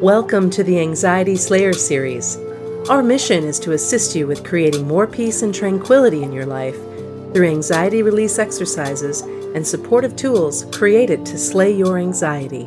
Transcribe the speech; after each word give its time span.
Welcome 0.00 0.48
to 0.52 0.64
the 0.64 0.80
Anxiety 0.80 1.36
Slayer 1.36 1.74
series. 1.74 2.38
Our 2.88 3.02
mission 3.02 3.44
is 3.44 3.60
to 3.60 3.72
assist 3.72 4.16
you 4.16 4.26
with 4.26 4.44
creating 4.44 4.88
more 4.88 5.06
peace 5.06 5.42
and 5.42 5.54
tranquility 5.54 6.22
in 6.22 6.32
your 6.32 6.46
life 6.46 6.74
through 7.34 7.50
anxiety 7.50 8.02
release 8.02 8.38
exercises 8.38 9.20
and 9.20 9.66
supportive 9.66 10.16
tools 10.16 10.64
created 10.72 11.26
to 11.26 11.36
slay 11.36 11.70
your 11.70 11.98
anxiety. 11.98 12.64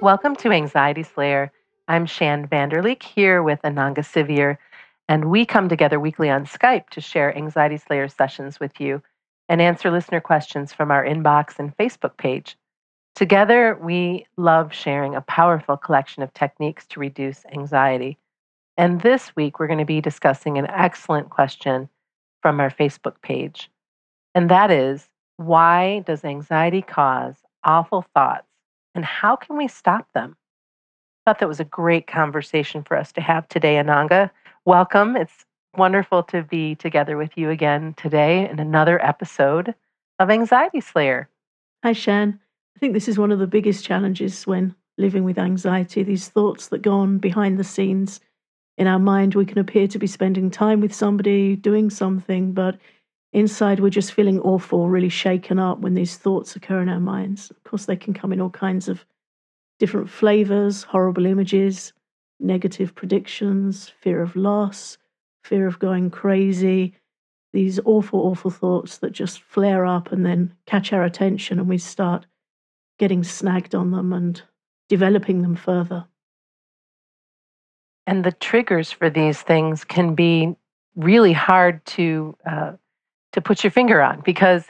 Welcome 0.00 0.36
to 0.36 0.52
Anxiety 0.52 1.02
Slayer. 1.02 1.52
I'm 1.86 2.06
Shann 2.06 2.46
Vander 2.46 2.82
Leek 2.82 3.02
here 3.02 3.42
with 3.42 3.60
Ananga 3.60 3.98
Sivyer, 3.98 4.56
and 5.06 5.26
we 5.26 5.44
come 5.44 5.68
together 5.68 6.00
weekly 6.00 6.30
on 6.30 6.46
Skype 6.46 6.88
to 6.92 7.02
share 7.02 7.36
Anxiety 7.36 7.76
Slayer 7.76 8.08
sessions 8.08 8.58
with 8.58 8.80
you 8.80 9.02
and 9.48 9.62
answer 9.62 9.90
listener 9.90 10.20
questions 10.20 10.72
from 10.72 10.90
our 10.90 11.04
inbox 11.04 11.58
and 11.58 11.76
Facebook 11.76 12.16
page. 12.16 12.56
Together, 13.14 13.78
we 13.82 14.26
love 14.36 14.72
sharing 14.72 15.14
a 15.14 15.20
powerful 15.22 15.76
collection 15.76 16.22
of 16.22 16.32
techniques 16.34 16.86
to 16.86 17.00
reduce 17.00 17.44
anxiety. 17.46 18.16
And 18.76 19.00
this 19.00 19.34
week, 19.34 19.58
we're 19.58 19.66
going 19.66 19.80
to 19.80 19.84
be 19.84 20.00
discussing 20.00 20.56
an 20.56 20.68
excellent 20.70 21.30
question 21.30 21.88
from 22.42 22.60
our 22.60 22.70
Facebook 22.70 23.20
page. 23.22 23.70
And 24.34 24.48
that 24.50 24.70
is 24.70 25.08
why 25.36 26.00
does 26.06 26.24
anxiety 26.24 26.82
cause 26.82 27.36
awful 27.64 28.04
thoughts 28.14 28.46
and 28.94 29.04
how 29.04 29.36
can 29.36 29.56
we 29.56 29.68
stop 29.68 30.06
them? 30.14 30.36
I 31.26 31.30
thought 31.30 31.40
that 31.40 31.48
was 31.48 31.60
a 31.60 31.64
great 31.64 32.06
conversation 32.06 32.82
for 32.82 32.96
us 32.96 33.12
to 33.12 33.20
have 33.20 33.48
today, 33.48 33.76
Ananga. 33.76 34.30
Welcome. 34.64 35.16
It's 35.16 35.44
wonderful 35.76 36.22
to 36.24 36.42
be 36.42 36.74
together 36.74 37.16
with 37.16 37.36
you 37.36 37.50
again 37.50 37.94
today 37.94 38.48
in 38.48 38.58
another 38.58 39.04
episode 39.04 39.74
of 40.18 40.30
Anxiety 40.30 40.80
Slayer. 40.80 41.28
Hi, 41.84 41.92
Shann. 41.92 42.40
I 42.76 42.78
think 42.78 42.94
this 42.94 43.08
is 43.08 43.18
one 43.18 43.32
of 43.32 43.38
the 43.38 43.46
biggest 43.46 43.84
challenges 43.84 44.46
when 44.46 44.74
living 44.96 45.24
with 45.24 45.38
anxiety, 45.38 46.02
these 46.02 46.28
thoughts 46.28 46.68
that 46.68 46.82
go 46.82 46.92
on 46.92 47.18
behind 47.18 47.58
the 47.58 47.64
scenes. 47.64 48.20
In 48.76 48.86
our 48.86 48.98
mind, 48.98 49.34
we 49.34 49.44
can 49.44 49.58
appear 49.58 49.86
to 49.88 49.98
be 49.98 50.06
spending 50.06 50.50
time 50.50 50.80
with 50.80 50.94
somebody, 50.94 51.54
doing 51.54 51.90
something, 51.90 52.52
but 52.52 52.78
inside 53.32 53.80
we're 53.80 53.90
just 53.90 54.12
feeling 54.12 54.40
awful, 54.40 54.88
really 54.88 55.08
shaken 55.08 55.58
up 55.58 55.80
when 55.80 55.94
these 55.94 56.16
thoughts 56.16 56.56
occur 56.56 56.80
in 56.80 56.88
our 56.88 57.00
minds. 57.00 57.50
Of 57.50 57.62
course, 57.64 57.84
they 57.84 57.96
can 57.96 58.14
come 58.14 58.32
in 58.32 58.40
all 58.40 58.50
kinds 58.50 58.88
of 58.88 59.04
different 59.78 60.08
flavors, 60.10 60.82
horrible 60.82 61.26
images, 61.26 61.92
negative 62.40 62.94
predictions, 62.94 63.92
fear 64.00 64.22
of 64.22 64.34
loss, 64.34 64.98
fear 65.42 65.66
of 65.66 65.78
going 65.78 66.10
crazy, 66.10 66.94
these 67.52 67.80
awful, 67.84 68.20
awful 68.20 68.50
thoughts 68.50 68.98
that 68.98 69.12
just 69.12 69.40
flare 69.42 69.86
up 69.86 70.12
and 70.12 70.24
then 70.24 70.54
catch 70.66 70.92
our 70.92 71.04
attention, 71.04 71.58
and 71.58 71.68
we 71.68 71.78
start 71.78 72.26
getting 72.98 73.24
snagged 73.24 73.74
on 73.74 73.90
them 73.90 74.12
and 74.12 74.42
developing 74.88 75.42
them 75.42 75.56
further. 75.56 76.04
And 78.06 78.24
the 78.24 78.32
triggers 78.32 78.90
for 78.90 79.10
these 79.10 79.42
things 79.42 79.84
can 79.84 80.14
be 80.14 80.56
really 80.96 81.32
hard 81.32 81.84
to 81.86 82.36
uh, 82.46 82.72
to 83.32 83.40
put 83.40 83.62
your 83.62 83.70
finger 83.70 84.00
on 84.00 84.20
because 84.24 84.64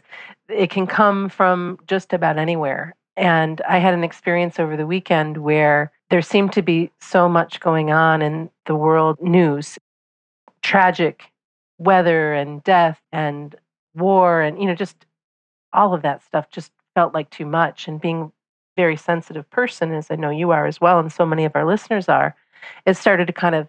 it 0.48 0.70
can 0.70 0.86
come 0.86 1.28
from 1.28 1.78
just 1.86 2.12
about 2.12 2.38
anywhere. 2.38 2.94
And 3.16 3.60
I 3.68 3.78
had 3.78 3.94
an 3.94 4.04
experience 4.04 4.58
over 4.58 4.76
the 4.76 4.86
weekend 4.86 5.38
where 5.38 5.92
there 6.10 6.22
seemed 6.22 6.52
to 6.54 6.62
be 6.62 6.90
so 7.00 7.28
much 7.28 7.60
going 7.60 7.90
on 7.90 8.22
in 8.22 8.50
the 8.66 8.74
world 8.74 9.18
news, 9.20 9.78
tragic 10.68 11.32
weather 11.78 12.34
and 12.34 12.62
death 12.64 13.00
and 13.12 13.56
war 13.94 14.42
and 14.42 14.60
you 14.60 14.66
know 14.66 14.74
just 14.74 15.06
all 15.72 15.94
of 15.94 16.02
that 16.02 16.22
stuff 16.22 16.50
just 16.50 16.72
felt 16.94 17.14
like 17.14 17.30
too 17.30 17.46
much. 17.46 17.88
And 17.88 18.00
being 18.00 18.32
very 18.76 18.96
sensitive 18.96 19.48
person, 19.50 19.92
as 19.92 20.10
I 20.10 20.16
know 20.16 20.30
you 20.30 20.50
are 20.50 20.66
as 20.66 20.80
well, 20.80 20.98
and 20.98 21.12
so 21.12 21.26
many 21.26 21.44
of 21.44 21.54
our 21.54 21.64
listeners 21.64 22.08
are, 22.08 22.34
it 22.86 22.96
started 22.96 23.26
to 23.26 23.32
kind 23.32 23.54
of 23.54 23.68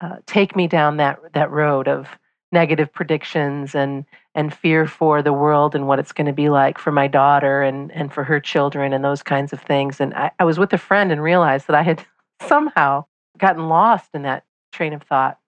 uh, 0.00 0.16
take 0.26 0.56
me 0.56 0.66
down 0.66 0.96
that 0.98 1.18
that 1.32 1.50
road 1.50 1.88
of 1.88 2.06
negative 2.52 2.92
predictions 2.92 3.74
and 3.74 4.04
and 4.34 4.52
fear 4.54 4.86
for 4.86 5.22
the 5.22 5.32
world 5.32 5.74
and 5.74 5.86
what 5.86 5.98
it's 5.98 6.12
going 6.12 6.26
to 6.26 6.32
be 6.32 6.48
like 6.48 6.78
for 6.78 6.92
my 6.92 7.06
daughter 7.06 7.62
and 7.62 7.90
and 7.92 8.12
for 8.12 8.24
her 8.24 8.40
children 8.40 8.92
and 8.92 9.04
those 9.04 9.22
kinds 9.22 9.52
of 9.52 9.60
things. 9.62 10.00
And 10.00 10.14
I, 10.14 10.30
I 10.38 10.44
was 10.44 10.58
with 10.58 10.72
a 10.72 10.78
friend 10.78 11.10
and 11.10 11.22
realized 11.22 11.66
that 11.66 11.76
I 11.76 11.82
had 11.82 12.04
somehow 12.46 13.06
gotten 13.38 13.68
lost 13.68 14.10
in 14.14 14.22
that 14.22 14.44
train 14.72 14.92
of 14.92 15.02
thought 15.02 15.38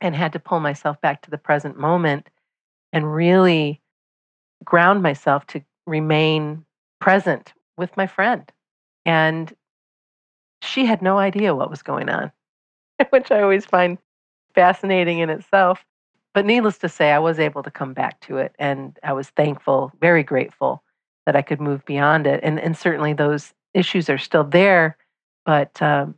and 0.00 0.14
had 0.14 0.32
to 0.32 0.38
pull 0.38 0.60
myself 0.60 1.00
back 1.00 1.22
to 1.22 1.30
the 1.30 1.38
present 1.38 1.78
moment 1.78 2.28
and 2.92 3.12
really 3.12 3.80
ground 4.64 5.02
myself 5.02 5.46
to 5.48 5.62
remain 5.86 6.64
present 7.00 7.52
with 7.76 7.96
my 7.96 8.06
friend. 8.06 8.50
And 9.04 9.52
she 10.62 10.84
had 10.84 11.02
no 11.02 11.18
idea 11.18 11.54
what 11.54 11.70
was 11.70 11.82
going 11.82 12.08
on, 12.08 12.32
which 13.10 13.30
I 13.30 13.42
always 13.42 13.64
find 13.64 13.98
fascinating 14.54 15.20
in 15.20 15.30
itself. 15.30 15.84
But 16.34 16.46
needless 16.46 16.78
to 16.78 16.88
say, 16.88 17.12
I 17.12 17.18
was 17.18 17.38
able 17.38 17.62
to 17.62 17.70
come 17.70 17.94
back 17.94 18.20
to 18.22 18.36
it. 18.36 18.54
And 18.58 18.98
I 19.02 19.12
was 19.12 19.30
thankful, 19.30 19.92
very 20.00 20.22
grateful 20.22 20.82
that 21.26 21.36
I 21.36 21.42
could 21.42 21.60
move 21.60 21.84
beyond 21.84 22.26
it. 22.26 22.40
And, 22.42 22.60
and 22.60 22.76
certainly 22.76 23.12
those 23.12 23.54
issues 23.74 24.08
are 24.08 24.18
still 24.18 24.44
there. 24.44 24.96
But 25.46 25.80
um, 25.80 26.14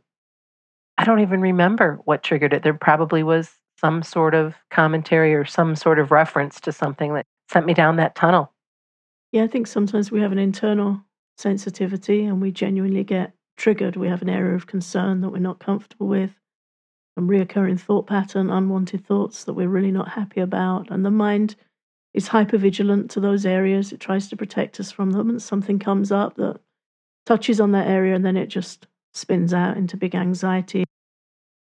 I 0.97 1.05
don't 1.05 1.21
even 1.21 1.41
remember 1.41 1.99
what 2.03 2.23
triggered 2.23 2.53
it. 2.53 2.63
There 2.63 2.73
probably 2.73 3.23
was 3.23 3.49
some 3.81 4.03
sort 4.03 4.35
of 4.35 4.53
commentary 4.69 5.33
or 5.33 5.43
some 5.43 5.75
sort 5.75 5.97
of 5.97 6.11
reference 6.11 6.61
to 6.61 6.71
something 6.71 7.15
that 7.15 7.25
sent 7.49 7.65
me 7.65 7.73
down 7.73 7.95
that 7.95 8.15
tunnel. 8.15 8.53
Yeah, 9.31 9.43
I 9.43 9.47
think 9.47 9.65
sometimes 9.65 10.11
we 10.11 10.21
have 10.21 10.31
an 10.31 10.37
internal 10.37 11.01
sensitivity 11.37 12.23
and 12.23 12.39
we 12.41 12.51
genuinely 12.51 13.03
get 13.03 13.33
triggered. 13.57 13.95
We 13.95 14.07
have 14.07 14.21
an 14.21 14.29
area 14.29 14.55
of 14.55 14.67
concern 14.67 15.21
that 15.21 15.29
we're 15.29 15.39
not 15.39 15.59
comfortable 15.59 16.07
with, 16.07 16.31
a 17.17 17.21
reoccurring 17.21 17.79
thought 17.79 18.05
pattern, 18.05 18.51
unwanted 18.51 19.05
thoughts 19.05 19.45
that 19.45 19.53
we're 19.53 19.67
really 19.67 19.91
not 19.91 20.09
happy 20.09 20.41
about. 20.41 20.91
And 20.91 21.03
the 21.03 21.11
mind 21.11 21.55
is 22.13 22.27
hyper 22.27 22.57
vigilant 22.57 23.09
to 23.11 23.19
those 23.19 23.45
areas. 23.45 23.91
It 23.91 23.99
tries 23.99 24.29
to 24.29 24.37
protect 24.37 24.79
us 24.79 24.91
from 24.91 25.11
them. 25.11 25.29
And 25.29 25.41
something 25.41 25.79
comes 25.79 26.11
up 26.11 26.35
that 26.35 26.59
touches 27.25 27.59
on 27.59 27.71
that 27.71 27.87
area 27.87 28.13
and 28.13 28.25
then 28.25 28.37
it 28.37 28.47
just 28.47 28.85
spins 29.13 29.53
out 29.53 29.77
into 29.77 29.97
big 29.97 30.13
anxiety. 30.13 30.83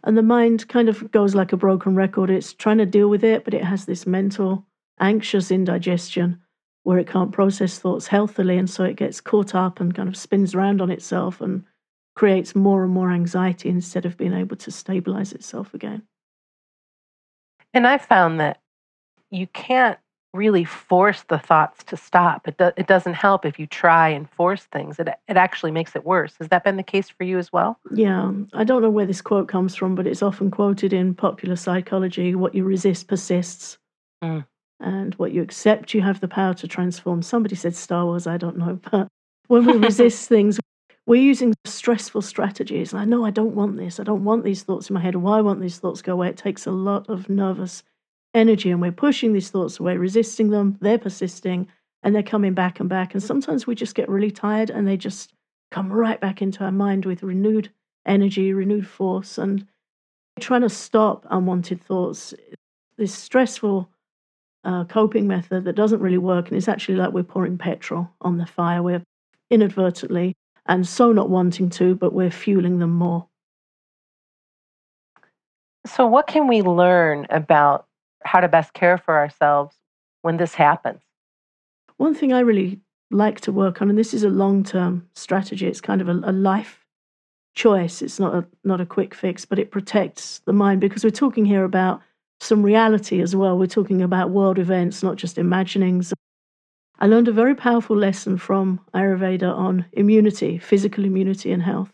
And 0.04 0.16
the 0.18 0.22
mind 0.22 0.68
kind 0.68 0.88
of 0.88 1.10
goes 1.12 1.34
like 1.34 1.52
a 1.52 1.56
broken 1.56 1.94
record. 1.94 2.30
It's 2.30 2.52
trying 2.52 2.78
to 2.78 2.86
deal 2.86 3.08
with 3.08 3.22
it, 3.22 3.44
but 3.44 3.54
it 3.54 3.64
has 3.64 3.84
this 3.84 4.06
mental, 4.06 4.66
anxious 5.00 5.50
indigestion 5.50 6.40
where 6.82 6.98
it 6.98 7.06
can't 7.06 7.30
process 7.30 7.78
thoughts 7.78 8.08
healthily. 8.08 8.58
And 8.58 8.68
so 8.68 8.82
it 8.82 8.96
gets 8.96 9.20
caught 9.20 9.54
up 9.54 9.80
and 9.80 9.94
kind 9.94 10.08
of 10.08 10.16
spins 10.16 10.54
around 10.54 10.80
on 10.80 10.90
itself 10.90 11.40
and 11.40 11.64
creates 12.16 12.54
more 12.54 12.82
and 12.84 12.92
more 12.92 13.12
anxiety 13.12 13.68
instead 13.68 14.04
of 14.04 14.16
being 14.16 14.32
able 14.32 14.56
to 14.56 14.70
stabilize 14.70 15.32
itself 15.32 15.72
again. 15.72 16.02
And 17.72 17.86
I 17.86 17.98
found 17.98 18.40
that 18.40 18.60
you 19.30 19.46
can't 19.46 19.98
really 20.32 20.64
force 20.64 21.22
the 21.28 21.38
thoughts 21.38 21.84
to 21.84 21.96
stop. 21.96 22.48
It, 22.48 22.56
do, 22.56 22.70
it 22.76 22.86
doesn't 22.86 23.14
help 23.14 23.44
if 23.44 23.58
you 23.58 23.66
try 23.66 24.08
and 24.08 24.28
force 24.30 24.64
things. 24.64 24.98
It, 24.98 25.08
it 25.28 25.36
actually 25.36 25.72
makes 25.72 25.94
it 25.94 26.04
worse. 26.04 26.34
Has 26.38 26.48
that 26.48 26.64
been 26.64 26.76
the 26.76 26.82
case 26.82 27.08
for 27.08 27.24
you 27.24 27.38
as 27.38 27.52
well? 27.52 27.78
Yeah. 27.92 28.32
I 28.54 28.64
don't 28.64 28.82
know 28.82 28.90
where 28.90 29.06
this 29.06 29.20
quote 29.20 29.48
comes 29.48 29.74
from, 29.74 29.94
but 29.94 30.06
it's 30.06 30.22
often 30.22 30.50
quoted 30.50 30.92
in 30.92 31.14
popular 31.14 31.56
psychology 31.56 32.34
what 32.34 32.54
you 32.54 32.64
resist 32.64 33.08
persists. 33.08 33.78
Mm 34.22 34.44
and 34.82 35.14
what 35.14 35.32
you 35.32 35.42
accept, 35.42 35.94
you 35.94 36.02
have 36.02 36.20
the 36.20 36.28
power 36.28 36.54
to 36.54 36.68
transform. 36.68 37.22
Somebody 37.22 37.54
said 37.54 37.74
Star 37.74 38.04
Wars, 38.04 38.26
I 38.26 38.36
don't 38.36 38.58
know, 38.58 38.78
but 38.90 39.08
when 39.46 39.64
we 39.64 39.72
resist 39.78 40.28
things, 40.28 40.58
we're 41.06 41.22
using 41.22 41.54
stressful 41.64 42.22
strategies. 42.22 42.92
And 42.92 43.00
I 43.00 43.04
know 43.04 43.24
I 43.24 43.30
don't 43.30 43.54
want 43.54 43.76
this. 43.76 43.98
I 43.98 44.04
don't 44.04 44.24
want 44.24 44.44
these 44.44 44.62
thoughts 44.62 44.88
in 44.88 44.94
my 44.94 45.00
head. 45.00 45.16
Why 45.16 45.38
I 45.38 45.42
want 45.42 45.60
these 45.60 45.78
thoughts 45.78 46.02
go 46.02 46.12
away? 46.12 46.28
It 46.28 46.36
takes 46.36 46.66
a 46.66 46.70
lot 46.70 47.08
of 47.08 47.28
nervous 47.28 47.82
energy, 48.34 48.70
and 48.70 48.80
we're 48.80 48.92
pushing 48.92 49.32
these 49.32 49.50
thoughts 49.50 49.78
away, 49.80 49.96
resisting 49.96 50.50
them. 50.50 50.78
They're 50.80 50.98
persisting, 50.98 51.68
and 52.02 52.14
they're 52.14 52.22
coming 52.22 52.54
back 52.54 52.80
and 52.80 52.88
back. 52.88 53.14
And 53.14 53.22
sometimes 53.22 53.66
we 53.66 53.74
just 53.74 53.94
get 53.94 54.08
really 54.08 54.30
tired, 54.30 54.70
and 54.70 54.86
they 54.86 54.96
just 54.96 55.32
come 55.70 55.92
right 55.92 56.20
back 56.20 56.42
into 56.42 56.64
our 56.64 56.72
mind 56.72 57.04
with 57.04 57.22
renewed 57.22 57.70
energy, 58.06 58.52
renewed 58.52 58.86
force, 58.86 59.38
and 59.38 59.66
trying 60.40 60.62
to 60.62 60.68
stop 60.68 61.26
unwanted 61.30 61.82
thoughts. 61.82 62.34
This 62.98 63.14
stressful 63.14 63.88
uh, 64.64 64.84
coping 64.84 65.26
method 65.26 65.64
that 65.64 65.74
doesn't 65.74 66.00
really 66.00 66.18
work. 66.18 66.48
And 66.48 66.56
it's 66.56 66.68
actually 66.68 66.96
like 66.96 67.12
we're 67.12 67.22
pouring 67.22 67.58
petrol 67.58 68.10
on 68.20 68.38
the 68.38 68.46
fire. 68.46 68.82
We're 68.82 69.02
inadvertently 69.50 70.34
and 70.66 70.86
so 70.86 71.12
not 71.12 71.30
wanting 71.30 71.70
to, 71.70 71.94
but 71.94 72.12
we're 72.12 72.30
fueling 72.30 72.78
them 72.78 72.92
more. 72.92 73.26
So, 75.86 76.06
what 76.06 76.28
can 76.28 76.46
we 76.46 76.62
learn 76.62 77.26
about 77.30 77.86
how 78.24 78.40
to 78.40 78.48
best 78.48 78.72
care 78.72 78.98
for 78.98 79.16
ourselves 79.16 79.76
when 80.22 80.36
this 80.36 80.54
happens? 80.54 81.00
One 81.96 82.14
thing 82.14 82.32
I 82.32 82.40
really 82.40 82.80
like 83.10 83.40
to 83.42 83.52
work 83.52 83.82
on, 83.82 83.90
and 83.90 83.98
this 83.98 84.14
is 84.14 84.24
a 84.24 84.30
long 84.30 84.64
term 84.64 85.08
strategy, 85.14 85.66
it's 85.66 85.80
kind 85.80 86.00
of 86.00 86.08
a, 86.08 86.20
a 86.24 86.32
life 86.32 86.82
choice. 87.54 88.02
It's 88.02 88.18
not 88.18 88.34
a, 88.34 88.46
not 88.64 88.80
a 88.80 88.86
quick 88.86 89.14
fix, 89.14 89.44
but 89.44 89.58
it 89.58 89.70
protects 89.70 90.40
the 90.40 90.52
mind 90.52 90.80
because 90.80 91.04
we're 91.04 91.10
talking 91.10 91.44
here 91.44 91.64
about 91.64 92.00
some 92.40 92.62
reality 92.62 93.20
as 93.20 93.36
well. 93.36 93.58
We're 93.58 93.66
talking 93.66 94.02
about 94.02 94.30
world 94.30 94.58
events, 94.58 95.02
not 95.02 95.16
just 95.16 95.38
imaginings. 95.38 96.12
I 96.98 97.06
learned 97.06 97.28
a 97.28 97.32
very 97.32 97.54
powerful 97.54 97.96
lesson 97.96 98.38
from 98.38 98.80
Ayurveda 98.94 99.52
on 99.54 99.84
immunity, 99.92 100.58
physical 100.58 101.04
immunity, 101.04 101.52
and 101.52 101.62
health. 101.62 101.92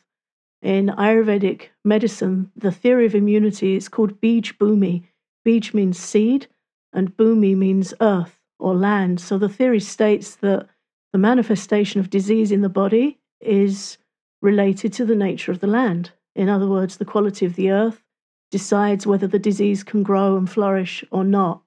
In 0.62 0.88
Ayurvedic 0.88 1.68
medicine, 1.84 2.50
the 2.56 2.72
theory 2.72 3.06
of 3.06 3.14
immunity 3.14 3.76
is 3.76 3.88
called 3.88 4.20
Bij 4.20 4.42
Bhumi. 4.58 5.04
Bij 5.48 5.70
means 5.72 5.98
seed, 5.98 6.46
and 6.92 7.16
Bhumi 7.16 7.56
means 7.56 7.94
earth 8.02 8.38
or 8.58 8.74
land. 8.74 9.18
So 9.18 9.38
the 9.38 9.48
theory 9.48 9.80
states 9.80 10.36
that 10.36 10.68
the 11.12 11.18
manifestation 11.18 12.00
of 12.00 12.10
disease 12.10 12.52
in 12.52 12.60
the 12.60 12.68
body 12.68 13.18
is 13.40 13.96
related 14.42 14.92
to 14.92 15.06
the 15.06 15.16
nature 15.16 15.50
of 15.50 15.60
the 15.60 15.66
land. 15.66 16.10
In 16.34 16.50
other 16.50 16.68
words, 16.68 16.98
the 16.98 17.06
quality 17.06 17.46
of 17.46 17.54
the 17.54 17.70
earth 17.70 18.04
decides 18.50 19.06
whether 19.06 19.26
the 19.26 19.38
disease 19.38 19.82
can 19.82 20.02
grow 20.02 20.36
and 20.36 20.50
flourish 20.50 21.02
or 21.10 21.24
not. 21.24 21.62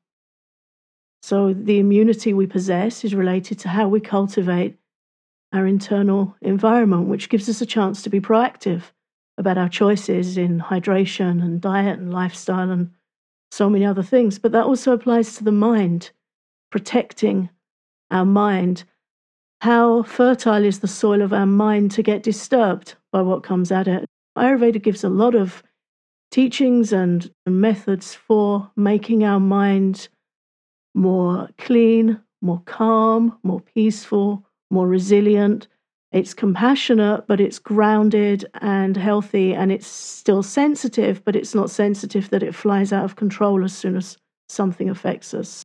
So 1.23 1.51
the 1.51 1.79
immunity 1.79 2.33
we 2.35 2.45
possess 2.45 3.03
is 3.03 3.15
related 3.15 3.57
to 3.59 3.69
how 3.69 3.87
we 3.87 3.99
cultivate 3.99 4.77
our 5.53 5.65
internal 5.65 6.35
environment, 6.41 7.07
which 7.07 7.29
gives 7.29 7.49
us 7.49 7.61
a 7.61 7.65
chance 7.65 8.03
to 8.03 8.11
be 8.11 8.21
proactive 8.21 8.91
about 9.39 9.57
our 9.57 9.69
choices 9.69 10.37
in 10.37 10.59
hydration 10.59 11.41
and 11.41 11.59
diet 11.59 11.97
and 11.97 12.13
lifestyle 12.13 12.69
and 12.69 12.91
so 13.51 13.69
many 13.69 13.85
other 13.85 14.03
things. 14.03 14.39
But 14.39 14.53
that 14.53 14.65
also 14.65 14.93
applies 14.93 15.35
to 15.35 15.43
the 15.43 15.51
mind, 15.51 16.11
protecting 16.71 17.49
our 18.09 18.25
mind. 18.25 18.85
How 19.61 20.03
fertile 20.03 20.65
is 20.65 20.79
the 20.79 20.87
soil 20.87 21.21
of 21.21 21.33
our 21.33 21.45
mind 21.45 21.91
to 21.91 22.01
get 22.01 22.23
disturbed 22.23 22.95
by 23.11 23.21
what 23.21 23.43
comes 23.43 23.71
at 23.71 23.87
it? 23.87 24.05
Ayurveda 24.37 24.81
gives 24.81 25.03
a 25.03 25.09
lot 25.09 25.35
of 25.35 25.61
teachings 26.31 26.93
and 26.93 27.29
methods 27.45 28.15
for 28.15 28.71
making 28.75 29.23
our 29.23 29.39
mind 29.39 30.07
more 30.95 31.49
clean, 31.57 32.19
more 32.41 32.61
calm, 32.65 33.37
more 33.43 33.61
peaceful, 33.61 34.45
more 34.71 34.87
resilient. 34.87 35.67
It's 36.11 36.33
compassionate, 36.33 37.25
but 37.25 37.39
it's 37.39 37.57
grounded 37.57 38.45
and 38.55 38.97
healthy, 38.97 39.53
and 39.53 39.71
it's 39.71 39.87
still 39.87 40.43
sensitive, 40.43 41.23
but 41.23 41.37
it's 41.37 41.55
not 41.55 41.69
sensitive 41.69 42.29
that 42.31 42.43
it 42.43 42.53
flies 42.53 42.91
out 42.91 43.05
of 43.05 43.15
control 43.15 43.63
as 43.63 43.73
soon 43.73 43.95
as 43.95 44.17
something 44.49 44.89
affects 44.89 45.33
us. 45.33 45.63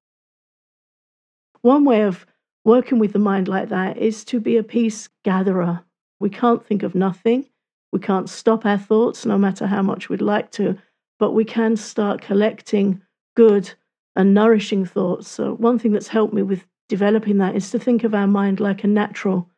One 1.62 1.84
way 1.84 2.02
of 2.02 2.26
working 2.64 3.00
with 3.00 3.12
the 3.12 3.18
mind 3.18 3.48
like 3.48 3.70
that 3.70 3.98
is 3.98 4.24
to 4.26 4.38
be 4.38 4.56
a 4.56 4.62
peace 4.62 5.08
gatherer. 5.24 5.82
We 6.20 6.30
can't 6.30 6.64
think 6.64 6.84
of 6.84 6.94
nothing. 6.94 7.46
We 7.92 7.98
can't 7.98 8.28
stop 8.28 8.64
our 8.64 8.78
thoughts, 8.78 9.26
no 9.26 9.36
matter 9.36 9.66
how 9.66 9.82
much 9.82 10.08
we'd 10.08 10.22
like 10.22 10.52
to, 10.52 10.78
but 11.18 11.32
we 11.32 11.44
can 11.44 11.76
start 11.76 12.20
collecting 12.20 13.02
good 13.34 13.72
and 14.14 14.32
nourishing 14.32 14.84
thoughts. 14.84 15.28
So, 15.28 15.54
one 15.54 15.80
thing 15.80 15.90
that's 15.90 16.08
helped 16.08 16.34
me 16.34 16.42
with 16.42 16.64
developing 16.88 17.38
that 17.38 17.56
is 17.56 17.70
to 17.72 17.80
think 17.80 18.04
of 18.04 18.14
our 18.14 18.28
mind 18.28 18.60
like 18.60 18.84
a 18.84 18.86
natural 18.86 19.50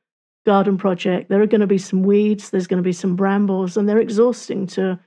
garden 0.48 0.78
project. 0.78 1.28
There 1.28 1.42
are 1.42 1.46
going 1.46 1.60
to 1.60 1.66
be 1.66 1.76
some 1.76 2.02
weeds, 2.02 2.48
there's 2.48 2.66
going 2.66 2.82
to 2.82 2.88
be 2.88 3.00
some 3.04 3.16
brambles, 3.16 3.76
and 3.76 3.86
they're 3.86 3.98
exhausting 3.98 4.66
to 4.68 4.98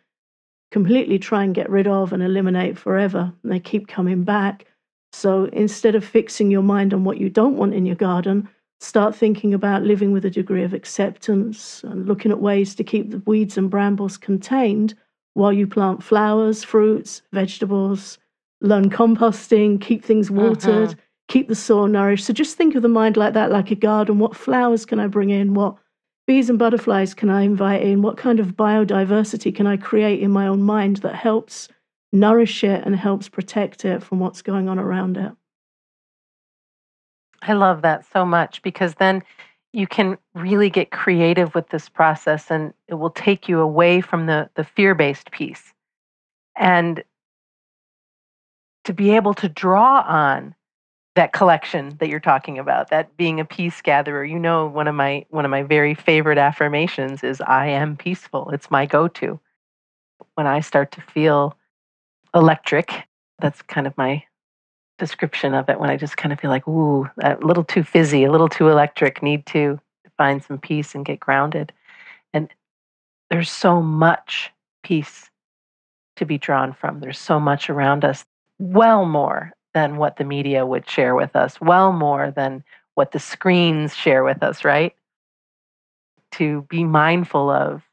completely 0.69 1.17
try 1.17 1.43
and 1.43 1.55
get 1.55 1.67
rid 1.67 1.87
of 1.87 2.13
and 2.13 2.21
eliminate 2.21 2.77
forever. 2.77 3.33
And 3.41 3.51
they 3.51 3.59
keep 3.59 3.87
coming 3.87 4.23
back. 4.23 4.67
So, 5.13 5.45
instead 5.45 5.95
of 5.95 6.05
fixing 6.05 6.51
your 6.51 6.61
mind 6.61 6.93
on 6.93 7.03
what 7.03 7.17
you 7.17 7.27
don't 7.27 7.57
want 7.57 7.73
in 7.73 7.87
your 7.87 7.95
garden, 7.95 8.47
start 8.81 9.15
thinking 9.15 9.51
about 9.55 9.81
living 9.81 10.11
with 10.11 10.25
a 10.25 10.29
degree 10.29 10.63
of 10.63 10.75
acceptance 10.75 11.83
and 11.83 12.05
looking 12.05 12.31
at 12.31 12.39
ways 12.39 12.75
to 12.75 12.83
keep 12.83 13.09
the 13.09 13.23
weeds 13.25 13.57
and 13.57 13.71
brambles 13.71 14.17
contained 14.17 14.93
while 15.33 15.51
you 15.51 15.65
plant 15.65 16.03
flowers, 16.03 16.63
fruits, 16.63 17.23
vegetables, 17.33 18.19
learn 18.61 18.91
composting, 18.91 19.81
keep 19.81 20.05
things 20.05 20.29
watered, 20.29 20.89
mm-hmm. 20.89 20.99
Keep 21.31 21.47
the 21.47 21.55
soil 21.55 21.87
nourished. 21.87 22.25
So 22.25 22.33
just 22.33 22.57
think 22.57 22.75
of 22.75 22.81
the 22.81 22.89
mind 22.89 23.15
like 23.15 23.33
that, 23.33 23.51
like 23.51 23.71
a 23.71 23.75
garden. 23.75 24.19
What 24.19 24.35
flowers 24.35 24.85
can 24.85 24.99
I 24.99 25.07
bring 25.07 25.29
in? 25.29 25.53
What 25.53 25.77
bees 26.27 26.49
and 26.49 26.59
butterflies 26.59 27.13
can 27.13 27.29
I 27.29 27.43
invite 27.43 27.81
in? 27.81 28.01
What 28.01 28.17
kind 28.17 28.41
of 28.41 28.57
biodiversity 28.57 29.55
can 29.55 29.65
I 29.65 29.77
create 29.77 30.21
in 30.21 30.31
my 30.31 30.47
own 30.47 30.61
mind 30.61 30.97
that 30.97 31.15
helps 31.15 31.69
nourish 32.11 32.65
it 32.65 32.85
and 32.85 32.97
helps 32.97 33.29
protect 33.29 33.85
it 33.85 34.03
from 34.03 34.19
what's 34.19 34.41
going 34.41 34.67
on 34.67 34.77
around 34.77 35.15
it? 35.15 35.31
I 37.43 37.53
love 37.53 37.81
that 37.81 38.05
so 38.11 38.25
much 38.25 38.61
because 38.61 38.95
then 38.95 39.23
you 39.71 39.87
can 39.87 40.17
really 40.35 40.69
get 40.69 40.91
creative 40.91 41.55
with 41.55 41.69
this 41.69 41.87
process 41.87 42.51
and 42.51 42.73
it 42.89 42.95
will 42.95 43.09
take 43.09 43.47
you 43.47 43.61
away 43.61 44.01
from 44.01 44.25
the, 44.25 44.49
the 44.55 44.65
fear 44.65 44.93
based 44.93 45.31
piece. 45.31 45.73
And 46.57 47.01
to 48.83 48.93
be 48.93 49.15
able 49.15 49.33
to 49.35 49.47
draw 49.47 50.01
on 50.01 50.55
that 51.15 51.33
collection 51.33 51.97
that 51.99 52.07
you're 52.07 52.19
talking 52.19 52.57
about 52.57 52.89
that 52.89 53.15
being 53.17 53.39
a 53.39 53.45
peace 53.45 53.81
gatherer 53.81 54.23
you 54.23 54.39
know 54.39 54.67
one 54.67 54.87
of 54.87 54.95
my 54.95 55.25
one 55.29 55.45
of 55.45 55.51
my 55.51 55.63
very 55.63 55.93
favorite 55.93 56.37
affirmations 56.37 57.23
is 57.23 57.41
i 57.41 57.67
am 57.67 57.97
peaceful. 57.97 58.49
It's 58.51 58.71
my 58.71 58.85
go-to. 58.85 59.39
When 60.35 60.47
i 60.47 60.59
start 60.59 60.91
to 60.93 61.01
feel 61.01 61.57
electric 62.33 63.07
that's 63.39 63.61
kind 63.61 63.87
of 63.87 63.97
my 63.97 64.23
description 64.97 65.53
of 65.53 65.67
it 65.67 65.79
when 65.79 65.89
i 65.89 65.97
just 65.97 66.15
kind 66.15 66.31
of 66.31 66.39
feel 66.39 66.51
like 66.51 66.67
ooh 66.67 67.09
a 67.23 67.35
little 67.41 67.63
too 67.63 67.83
fizzy 67.83 68.23
a 68.23 68.31
little 68.31 68.47
too 68.47 68.69
electric 68.69 69.21
need 69.23 69.45
to 69.47 69.79
find 70.21 70.43
some 70.43 70.59
peace 70.59 70.93
and 70.93 71.03
get 71.03 71.19
grounded. 71.19 71.73
And 72.31 72.47
there's 73.31 73.49
so 73.49 73.81
much 73.81 74.51
peace 74.83 75.31
to 76.17 76.25
be 76.27 76.37
drawn 76.37 76.73
from. 76.73 76.99
There's 76.99 77.17
so 77.17 77.39
much 77.39 77.71
around 77.71 78.05
us. 78.05 78.23
Well 78.59 79.05
more 79.05 79.51
than 79.73 79.97
what 79.97 80.17
the 80.17 80.23
media 80.23 80.65
would 80.65 80.89
share 80.89 81.15
with 81.15 81.35
us, 81.35 81.59
well 81.61 81.91
more 81.91 82.31
than 82.31 82.63
what 82.95 83.11
the 83.11 83.19
screens 83.19 83.95
share 83.95 84.23
with 84.23 84.43
us, 84.43 84.65
right? 84.65 84.93
To 86.33 86.63
be 86.69 86.83
mindful 86.83 87.49
of 87.49 87.83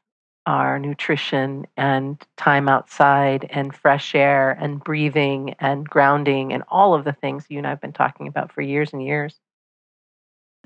our 0.45 0.79
nutrition 0.79 1.67
and 1.77 2.19
time 2.37 2.67
outside 2.67 3.47
and 3.51 3.75
fresh 3.75 4.15
air 4.15 4.51
and 4.59 4.83
breathing 4.83 5.55
and 5.59 5.87
grounding 5.87 6.51
and 6.53 6.63
all 6.69 6.93
of 6.93 7.03
the 7.03 7.13
things 7.13 7.45
you 7.49 7.59
and 7.59 7.67
I've 7.67 7.81
been 7.81 7.93
talking 7.93 8.27
about 8.27 8.51
for 8.51 8.61
years 8.61 8.91
and 8.91 9.03
years. 9.03 9.39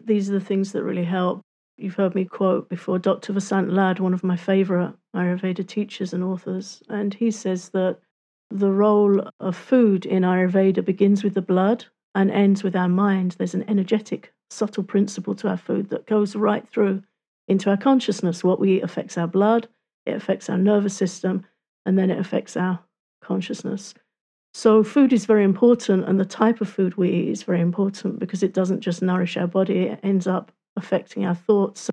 These 0.04 0.30
are 0.30 0.34
the 0.34 0.46
things 0.46 0.72
that 0.72 0.84
really 0.84 1.04
help. 1.04 1.42
You've 1.78 1.96
heard 1.96 2.16
me 2.16 2.24
quote 2.24 2.70
before 2.70 3.00
Dr. 3.00 3.34
Vasant 3.34 3.74
Lad, 3.74 4.00
one 4.00 4.14
of 4.14 4.24
my 4.24 4.38
favorite 4.38 4.94
Ayurveda 5.16 5.68
teachers 5.68 6.14
and 6.14 6.24
authors, 6.24 6.82
and 6.88 7.14
he 7.14 7.32
says 7.32 7.70
that 7.70 8.00
the 8.54 8.72
role 8.72 9.28
of 9.40 9.56
food 9.56 10.06
in 10.06 10.24
Ayurveda 10.24 10.86
begins 10.86 11.24
with 11.24 11.34
the 11.34 11.42
blood 11.42 11.86
and 12.14 12.30
ends 12.30 12.64
with 12.64 12.76
our 12.76 12.88
mind. 12.88 13.32
There's 13.32 13.56
an 13.56 13.68
energetic, 13.68 14.32
subtle 14.50 14.84
principle 14.84 15.34
to 15.36 15.50
our 15.50 15.58
food 15.58 15.90
that 15.90 16.06
goes 16.06 16.36
right 16.36 16.68
through 16.68 17.02
into 17.48 17.70
our 17.70 17.78
consciousness. 17.78 18.44
What 18.44 18.60
we 18.60 18.78
eat 18.78 18.84
affects 18.84 19.18
our 19.18 19.28
blood, 19.28 19.68
it 20.06 20.16
affects 20.16 20.50
our 20.50 20.58
nervous 20.58 20.96
system, 20.96 21.46
and 21.86 21.98
then 21.98 22.12
it 22.12 22.20
affects 22.20 22.56
our 22.56 22.80
consciousness. 23.24 23.96
So, 24.54 24.84
food 24.84 25.12
is 25.12 25.26
very 25.26 25.44
important, 25.44 26.08
and 26.08 26.20
the 26.20 26.26
type 26.26 26.62
of 26.62 26.70
food 26.70 26.96
we 26.96 27.10
eat 27.10 27.30
is 27.30 27.42
very 27.42 27.60
important 27.60 28.20
because 28.20 28.44
it 28.44 28.54
doesn't 28.54 28.82
just 28.82 29.02
nourish 29.02 29.36
our 29.36 29.48
body, 29.48 29.88
it 29.88 30.00
ends 30.04 30.28
up 30.28 30.52
affecting 30.76 31.26
our 31.26 31.36
thoughts. 31.36 31.82
So 31.82 31.92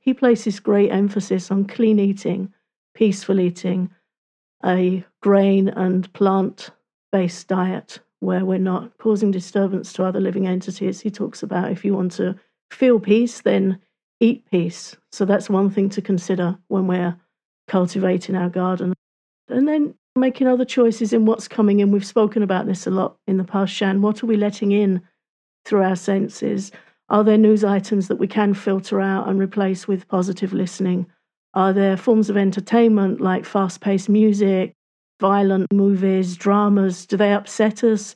he 0.00 0.12
places 0.12 0.60
great 0.60 0.90
emphasis 0.90 1.50
on 1.50 1.64
clean 1.64 1.98
eating, 1.98 2.52
peaceful 2.94 3.40
eating, 3.40 3.90
a 4.64 5.04
grain 5.24 5.70
and 5.70 6.12
plant 6.12 6.68
based 7.10 7.48
diet 7.48 7.98
where 8.20 8.44
we're 8.44 8.58
not 8.58 8.98
causing 8.98 9.30
disturbance 9.30 9.90
to 9.90 10.04
other 10.04 10.20
living 10.20 10.46
entities. 10.46 11.00
He 11.00 11.10
talks 11.10 11.42
about 11.42 11.72
if 11.72 11.82
you 11.82 11.94
want 11.94 12.12
to 12.12 12.36
feel 12.70 13.00
peace, 13.00 13.40
then 13.40 13.78
eat 14.20 14.44
peace. 14.50 14.94
So 15.12 15.24
that's 15.24 15.48
one 15.48 15.70
thing 15.70 15.88
to 15.90 16.02
consider 16.02 16.58
when 16.68 16.86
we're 16.86 17.16
cultivating 17.68 18.36
our 18.36 18.50
garden. 18.50 18.92
And 19.48 19.66
then 19.66 19.94
making 20.14 20.46
other 20.46 20.66
choices 20.66 21.14
in 21.14 21.24
what's 21.24 21.48
coming 21.48 21.80
in. 21.80 21.90
We've 21.90 22.04
spoken 22.04 22.42
about 22.42 22.66
this 22.66 22.86
a 22.86 22.90
lot 22.90 23.16
in 23.26 23.38
the 23.38 23.44
past, 23.44 23.72
Shann. 23.72 24.02
What 24.02 24.22
are 24.22 24.26
we 24.26 24.36
letting 24.36 24.72
in 24.72 25.00
through 25.64 25.84
our 25.84 25.96
senses? 25.96 26.70
Are 27.08 27.24
there 27.24 27.38
news 27.38 27.64
items 27.64 28.08
that 28.08 28.18
we 28.18 28.28
can 28.28 28.52
filter 28.52 29.00
out 29.00 29.26
and 29.26 29.40
replace 29.40 29.88
with 29.88 30.06
positive 30.06 30.52
listening? 30.52 31.06
Are 31.54 31.72
there 31.72 31.96
forms 31.96 32.28
of 32.28 32.36
entertainment 32.36 33.22
like 33.22 33.46
fast 33.46 33.80
paced 33.80 34.10
music, 34.10 34.74
violent 35.20 35.72
movies, 35.72 36.36
dramas? 36.36 37.06
Do 37.06 37.16
they 37.16 37.32
upset 37.32 37.84
us? 37.84 38.14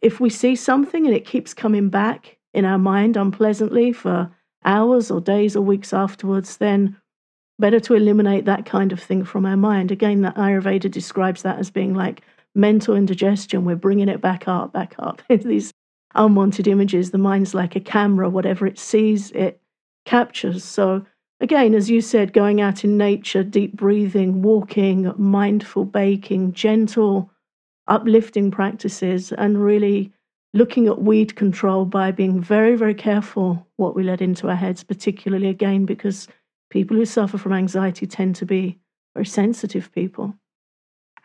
If 0.00 0.20
we 0.20 0.30
see 0.30 0.56
something 0.56 1.06
and 1.06 1.14
it 1.14 1.26
keeps 1.26 1.54
coming 1.54 1.88
back 1.88 2.38
in 2.54 2.64
our 2.64 2.78
mind 2.78 3.16
unpleasantly 3.16 3.92
for 3.92 4.30
hours 4.64 5.10
or 5.10 5.20
days 5.20 5.56
or 5.56 5.62
weeks 5.62 5.92
afterwards, 5.92 6.56
then 6.56 6.96
better 7.58 7.80
to 7.80 7.94
eliminate 7.94 8.44
that 8.44 8.66
kind 8.66 8.92
of 8.92 9.00
thing 9.00 9.24
from 9.24 9.46
our 9.46 9.56
mind. 9.56 9.90
Again, 9.90 10.22
that 10.22 10.36
Ayurveda 10.36 10.90
describes 10.90 11.42
that 11.42 11.58
as 11.58 11.70
being 11.70 11.94
like 11.94 12.22
mental 12.54 12.96
indigestion. 12.96 13.64
We're 13.64 13.76
bringing 13.76 14.08
it 14.08 14.20
back 14.20 14.48
up, 14.48 14.72
back 14.72 14.94
up. 14.98 15.22
These 15.28 15.72
unwanted 16.14 16.66
images, 16.66 17.10
the 17.10 17.18
mind's 17.18 17.54
like 17.54 17.76
a 17.76 17.80
camera, 17.80 18.28
whatever 18.28 18.66
it 18.66 18.78
sees, 18.78 19.30
it 19.30 19.60
captures. 20.04 20.64
So 20.64 21.06
Again, 21.42 21.74
as 21.74 21.90
you 21.90 22.00
said, 22.00 22.32
going 22.32 22.60
out 22.60 22.84
in 22.84 22.96
nature, 22.96 23.42
deep 23.42 23.74
breathing, 23.74 24.42
walking, 24.42 25.12
mindful 25.16 25.84
baking, 25.84 26.52
gentle, 26.52 27.32
uplifting 27.88 28.52
practices, 28.52 29.32
and 29.32 29.60
really 29.60 30.12
looking 30.54 30.86
at 30.86 31.02
weed 31.02 31.34
control 31.34 31.84
by 31.84 32.12
being 32.12 32.40
very, 32.40 32.76
very 32.76 32.94
careful 32.94 33.66
what 33.76 33.96
we 33.96 34.04
let 34.04 34.20
into 34.20 34.48
our 34.48 34.54
heads, 34.54 34.84
particularly 34.84 35.48
again 35.48 35.84
because 35.84 36.28
people 36.70 36.96
who 36.96 37.04
suffer 37.04 37.38
from 37.38 37.54
anxiety 37.54 38.06
tend 38.06 38.36
to 38.36 38.46
be 38.46 38.78
very 39.16 39.26
sensitive 39.26 39.90
people. 39.90 40.32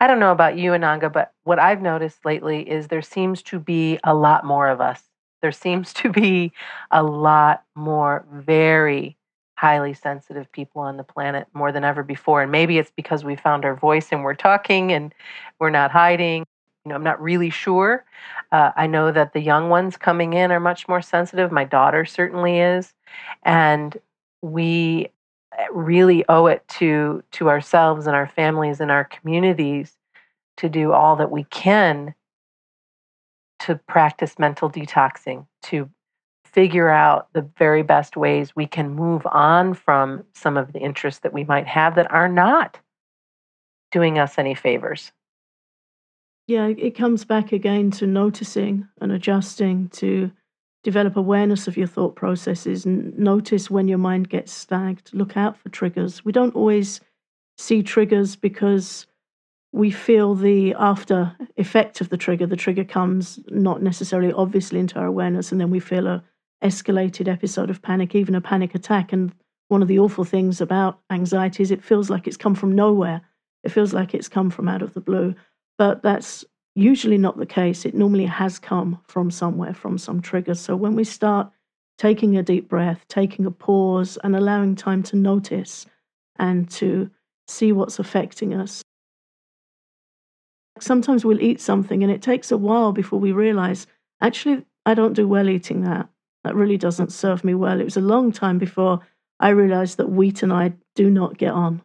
I 0.00 0.08
don't 0.08 0.18
know 0.18 0.32
about 0.32 0.58
you, 0.58 0.72
Ananga, 0.72 1.12
but 1.12 1.32
what 1.44 1.60
I've 1.60 1.80
noticed 1.80 2.24
lately 2.24 2.68
is 2.68 2.88
there 2.88 3.02
seems 3.02 3.40
to 3.44 3.60
be 3.60 4.00
a 4.02 4.14
lot 4.14 4.44
more 4.44 4.68
of 4.68 4.80
us. 4.80 5.00
There 5.42 5.52
seems 5.52 5.92
to 5.94 6.10
be 6.10 6.52
a 6.90 7.04
lot 7.04 7.62
more 7.76 8.26
very 8.32 9.17
highly 9.58 9.92
sensitive 9.92 10.50
people 10.52 10.80
on 10.80 10.96
the 10.96 11.02
planet 11.02 11.48
more 11.52 11.72
than 11.72 11.82
ever 11.82 12.04
before. 12.04 12.42
And 12.42 12.52
maybe 12.52 12.78
it's 12.78 12.92
because 12.94 13.24
we 13.24 13.34
found 13.34 13.64
our 13.64 13.74
voice 13.74 14.12
and 14.12 14.22
we're 14.22 14.34
talking 14.34 14.92
and 14.92 15.12
we're 15.58 15.70
not 15.70 15.90
hiding. 15.90 16.44
You 16.84 16.90
know, 16.90 16.94
I'm 16.94 17.02
not 17.02 17.20
really 17.20 17.50
sure. 17.50 18.04
Uh, 18.52 18.70
I 18.76 18.86
know 18.86 19.10
that 19.10 19.32
the 19.32 19.40
young 19.40 19.68
ones 19.68 19.96
coming 19.96 20.34
in 20.34 20.52
are 20.52 20.60
much 20.60 20.86
more 20.86 21.02
sensitive. 21.02 21.50
My 21.50 21.64
daughter 21.64 22.04
certainly 22.04 22.60
is. 22.60 22.94
And 23.42 23.96
we 24.42 25.08
really 25.72 26.24
owe 26.28 26.46
it 26.46 26.62
to 26.68 27.24
to 27.32 27.48
ourselves 27.48 28.06
and 28.06 28.14
our 28.14 28.28
families 28.28 28.78
and 28.78 28.92
our 28.92 29.06
communities 29.06 29.96
to 30.58 30.68
do 30.68 30.92
all 30.92 31.16
that 31.16 31.32
we 31.32 31.42
can 31.44 32.14
to 33.58 33.74
practice 33.88 34.38
mental 34.38 34.70
detoxing 34.70 35.46
to 35.62 35.90
figure 36.52 36.88
out 36.88 37.28
the 37.32 37.48
very 37.56 37.82
best 37.82 38.16
ways 38.16 38.54
we 38.56 38.66
can 38.66 38.94
move 38.94 39.26
on 39.26 39.74
from 39.74 40.24
some 40.34 40.56
of 40.56 40.72
the 40.72 40.80
interests 40.80 41.20
that 41.20 41.32
we 41.32 41.44
might 41.44 41.66
have 41.66 41.94
that 41.94 42.10
are 42.10 42.28
not 42.28 42.78
doing 43.90 44.18
us 44.18 44.38
any 44.38 44.54
favors. 44.54 45.12
Yeah, 46.46 46.68
it 46.68 46.96
comes 46.96 47.24
back 47.24 47.52
again 47.52 47.90
to 47.92 48.06
noticing 48.06 48.88
and 49.00 49.12
adjusting 49.12 49.88
to 49.90 50.30
develop 50.82 51.16
awareness 51.16 51.68
of 51.68 51.76
your 51.76 51.86
thought 51.86 52.16
processes 52.16 52.86
and 52.86 53.16
notice 53.18 53.70
when 53.70 53.88
your 53.88 53.98
mind 53.98 54.30
gets 54.30 54.52
stagged. 54.52 55.12
Look 55.12 55.36
out 55.36 55.58
for 55.58 55.68
triggers. 55.68 56.24
We 56.24 56.32
don't 56.32 56.54
always 56.54 57.00
see 57.58 57.82
triggers 57.82 58.36
because 58.36 59.06
we 59.72 59.90
feel 59.90 60.34
the 60.34 60.74
after 60.78 61.36
effect 61.56 62.00
of 62.00 62.08
the 62.08 62.16
trigger. 62.16 62.46
The 62.46 62.56
trigger 62.56 62.84
comes 62.84 63.38
not 63.48 63.82
necessarily 63.82 64.32
obviously 64.32 64.78
into 64.78 64.98
our 64.98 65.06
awareness, 65.06 65.52
and 65.52 65.60
then 65.60 65.70
we 65.70 65.80
feel 65.80 66.06
a 66.06 66.24
escalated 66.62 67.28
episode 67.28 67.70
of 67.70 67.82
panic, 67.82 68.14
even 68.14 68.34
a 68.34 68.40
panic 68.40 68.74
attack. 68.74 69.12
And 69.12 69.32
one 69.68 69.82
of 69.82 69.88
the 69.88 69.98
awful 69.98 70.24
things 70.24 70.60
about 70.60 71.00
anxiety 71.10 71.62
is 71.62 71.70
it 71.70 71.84
feels 71.84 72.10
like 72.10 72.26
it's 72.26 72.36
come 72.36 72.54
from 72.54 72.74
nowhere. 72.74 73.20
It 73.64 73.70
feels 73.70 73.92
like 73.92 74.14
it's 74.14 74.28
come 74.28 74.50
from 74.50 74.68
out 74.68 74.82
of 74.82 74.94
the 74.94 75.00
blue. 75.00 75.34
But 75.76 76.02
that's 76.02 76.44
usually 76.74 77.18
not 77.18 77.38
the 77.38 77.46
case. 77.46 77.84
It 77.84 77.94
normally 77.94 78.26
has 78.26 78.58
come 78.58 79.00
from 79.06 79.30
somewhere, 79.30 79.74
from 79.74 79.98
some 79.98 80.20
trigger. 80.20 80.54
So 80.54 80.76
when 80.76 80.94
we 80.94 81.04
start 81.04 81.50
taking 81.98 82.36
a 82.36 82.42
deep 82.42 82.68
breath, 82.68 83.04
taking 83.08 83.44
a 83.44 83.50
pause, 83.50 84.18
and 84.22 84.34
allowing 84.36 84.76
time 84.76 85.02
to 85.02 85.16
notice 85.16 85.84
and 86.38 86.70
to 86.70 87.10
see 87.48 87.72
what's 87.72 87.98
affecting 87.98 88.54
us. 88.54 88.82
Sometimes 90.78 91.24
we'll 91.24 91.42
eat 91.42 91.60
something 91.60 92.04
and 92.04 92.12
it 92.12 92.22
takes 92.22 92.52
a 92.52 92.56
while 92.56 92.92
before 92.92 93.18
we 93.18 93.32
realize, 93.32 93.88
actually, 94.20 94.64
I 94.86 94.94
don't 94.94 95.14
do 95.14 95.26
well 95.26 95.48
eating 95.48 95.82
that. 95.82 96.08
That 96.44 96.54
really 96.54 96.76
doesn't 96.76 97.12
serve 97.12 97.44
me 97.44 97.54
well. 97.54 97.80
It 97.80 97.84
was 97.84 97.96
a 97.96 98.02
long 98.02 98.32
time 98.32 98.58
before 98.58 99.00
I 99.40 99.50
realized 99.50 99.96
that 99.98 100.10
wheat 100.10 100.42
and 100.42 100.52
I 100.52 100.74
do 100.94 101.10
not 101.10 101.38
get 101.38 101.52
on. 101.52 101.82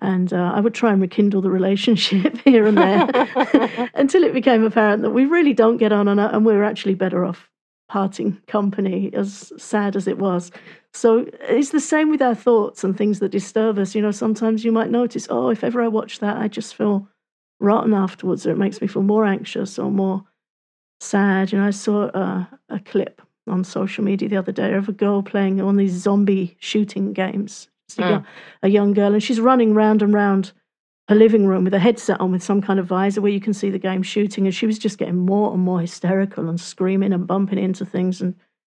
And 0.00 0.32
uh, 0.32 0.52
I 0.54 0.60
would 0.60 0.74
try 0.74 0.92
and 0.92 1.00
rekindle 1.00 1.40
the 1.40 1.50
relationship 1.50 2.38
here 2.44 2.66
and 2.66 2.76
there 2.76 3.08
until 3.94 4.24
it 4.24 4.34
became 4.34 4.64
apparent 4.64 5.02
that 5.02 5.10
we 5.10 5.24
really 5.24 5.54
don't 5.54 5.78
get 5.78 5.92
on 5.92 6.08
and 6.08 6.44
we're 6.44 6.64
actually 6.64 6.94
better 6.94 7.24
off 7.24 7.50
parting 7.88 8.40
company, 8.46 9.10
as 9.14 9.52
sad 9.56 9.96
as 9.96 10.08
it 10.08 10.18
was. 10.18 10.50
So 10.92 11.26
it's 11.42 11.70
the 11.70 11.80
same 11.80 12.10
with 12.10 12.20
our 12.20 12.34
thoughts 12.34 12.82
and 12.82 12.96
things 12.96 13.20
that 13.20 13.30
disturb 13.30 13.78
us. 13.78 13.94
You 13.94 14.02
know, 14.02 14.10
sometimes 14.10 14.64
you 14.64 14.72
might 14.72 14.90
notice, 14.90 15.26
oh, 15.30 15.50
if 15.50 15.62
ever 15.62 15.82
I 15.82 15.88
watch 15.88 16.18
that, 16.18 16.36
I 16.36 16.48
just 16.48 16.74
feel 16.74 17.08
rotten 17.60 17.94
afterwards, 17.94 18.46
or 18.46 18.50
it 18.50 18.58
makes 18.58 18.80
me 18.80 18.86
feel 18.86 19.02
more 19.02 19.24
anxious 19.24 19.78
or 19.78 19.90
more 19.90 20.24
sad. 21.00 21.52
You 21.52 21.58
know, 21.58 21.66
I 21.66 21.70
saw 21.70 22.06
uh, 22.06 22.46
a 22.68 22.80
clip 22.80 23.22
on 23.46 23.64
social 23.64 24.04
media 24.04 24.28
the 24.28 24.36
other 24.36 24.52
day 24.52 24.72
of 24.74 24.88
a 24.88 24.92
girl 24.92 25.22
playing 25.22 25.60
on 25.60 25.76
these 25.76 25.92
zombie 25.92 26.56
shooting 26.60 27.12
games 27.12 27.68
a, 27.98 28.02
mm. 28.02 28.10
young, 28.10 28.26
a 28.62 28.68
young 28.68 28.92
girl, 28.94 29.12
and 29.12 29.22
she's 29.22 29.40
running 29.40 29.74
round 29.74 30.02
and 30.02 30.12
round 30.12 30.52
her 31.08 31.14
living 31.14 31.46
room 31.46 31.64
with 31.64 31.74
a 31.74 31.78
headset 31.78 32.20
on 32.20 32.32
with 32.32 32.42
some 32.42 32.60
kind 32.60 32.80
of 32.80 32.86
visor 32.86 33.20
where 33.20 33.32
you 33.32 33.40
can 33.40 33.54
see 33.54 33.70
the 33.70 33.78
game 33.78 34.02
shooting. 34.02 34.44
And 34.44 34.54
she 34.54 34.66
was 34.66 34.78
just 34.78 34.98
getting 34.98 35.16
more 35.16 35.52
and 35.52 35.62
more 35.62 35.80
hysterical 35.80 36.48
and 36.48 36.60
screaming 36.60 37.12
and 37.12 37.26
bumping 37.26 37.58
into 37.58 37.84
things. 37.84 38.20
And 38.20 38.34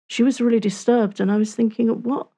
she 0.08 0.22
was 0.22 0.40
really 0.40 0.60
disturbed. 0.60 1.20
And 1.20 1.32
I 1.32 1.36
was 1.36 1.54
thinking, 1.54 1.88
at 1.88 1.98
what 1.98 2.28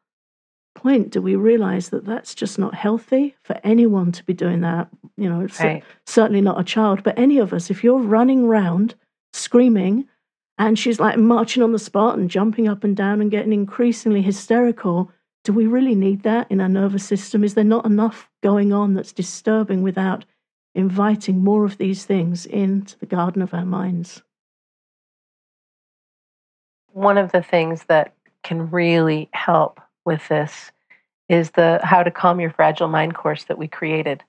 point 0.77 1.11
do 1.11 1.21
we 1.21 1.35
realize 1.35 1.89
that 1.89 2.05
that's 2.05 2.37
just 2.37 2.57
not 2.57 2.75
healthy 2.75 3.35
for 3.43 3.59
anyone 3.65 4.13
to 4.13 4.25
be 4.25 4.33
doing 4.33 4.61
that? 4.61 4.89
You 5.17 5.29
know, 5.29 5.49
right. 5.61 5.83
certainly 6.07 6.41
not 6.41 6.61
a 6.61 6.65
child, 6.65 7.03
but 7.03 7.19
any 7.19 7.39
of 7.39 7.53
us. 7.53 7.69
If 7.69 7.83
you're 7.83 7.99
running 7.99 8.47
round 8.47 8.95
screaming 9.33 10.07
and 10.61 10.79
she's 10.79 11.01
like 11.01 11.17
marching 11.17 11.63
on 11.63 11.73
the 11.73 11.79
spot 11.79 12.19
and 12.19 12.31
jumping 12.31 12.69
up 12.69 12.85
and 12.85 12.95
down 12.95 13.23
and 13.23 13.31
getting 13.31 13.55
increasingly 13.55 14.21
hysterical, 14.21 15.11
do 15.43 15.55
we 15.55 15.67
really 15.67 15.95
need 15.95 16.23
that 16.25 16.51
in 16.51 16.61
our 16.61 16.69
nervous 16.69 17.03
system? 17.03 17.43
Is 17.43 17.55
there 17.55 17.65
not 17.65 17.87
enough 17.87 18.29
going 18.43 18.71
on 18.71 18.93
that's 18.93 19.15
disturbing 19.15 19.81
without 19.81 20.27
inviting 20.75 21.43
more 21.43 21.65
of 21.65 21.79
these 21.79 22.05
things 22.05 22.45
into 22.45 22.99
the 22.99 23.07
garden 23.07 23.41
of 23.41 23.55
our 23.55 23.65
minds? 23.65 24.23
One 26.93 27.17
of 27.17 27.33
the 27.33 27.43
things 27.43 27.85
that 27.85 28.13
can 28.43 28.71
really 28.71 29.31
help 29.33 29.81
with 30.05 30.29
this 30.29 30.73
is 31.31 31.53
the 31.53 31.81
How 31.83 32.03
to 32.03 32.11
Calm 32.11 32.39
Your 32.39 32.51
Fragile 32.51 32.89
Mind 32.89 33.15
course 33.15 33.45
that 33.45 33.57
we 33.57 33.67
created. 33.67 34.23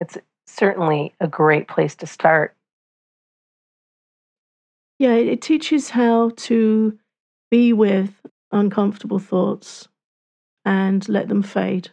It's 0.00 0.18
certainly 0.44 1.14
a 1.20 1.28
great 1.28 1.68
place 1.68 1.94
to 1.96 2.06
start. 2.08 2.56
Yeah, 4.98 5.14
it 5.14 5.40
teaches 5.40 5.90
how 5.90 6.30
to 6.36 6.98
be 7.50 7.72
with 7.72 8.20
uncomfortable 8.50 9.20
thoughts 9.20 9.88
and 10.64 11.08
let 11.08 11.28
them 11.28 11.42
fade 11.42 11.90